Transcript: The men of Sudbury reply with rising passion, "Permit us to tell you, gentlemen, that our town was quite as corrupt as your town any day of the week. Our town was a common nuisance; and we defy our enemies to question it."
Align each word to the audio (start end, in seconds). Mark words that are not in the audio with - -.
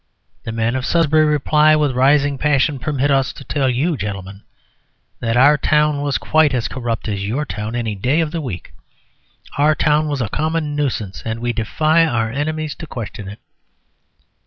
The 0.45 0.51
men 0.51 0.75
of 0.75 0.83
Sudbury 0.83 1.25
reply 1.25 1.75
with 1.75 1.91
rising 1.91 2.39
passion, 2.39 2.79
"Permit 2.79 3.11
us 3.11 3.31
to 3.33 3.43
tell 3.43 3.69
you, 3.69 3.95
gentlemen, 3.95 4.41
that 5.19 5.37
our 5.37 5.59
town 5.59 6.01
was 6.01 6.17
quite 6.17 6.55
as 6.55 6.67
corrupt 6.67 7.07
as 7.07 7.23
your 7.23 7.45
town 7.45 7.75
any 7.75 7.93
day 7.93 8.19
of 8.19 8.31
the 8.31 8.41
week. 8.41 8.73
Our 9.59 9.75
town 9.75 10.07
was 10.07 10.19
a 10.19 10.27
common 10.29 10.75
nuisance; 10.75 11.21
and 11.23 11.39
we 11.39 11.53
defy 11.53 12.03
our 12.03 12.31
enemies 12.31 12.73
to 12.79 12.87
question 12.87 13.27
it." 13.29 13.37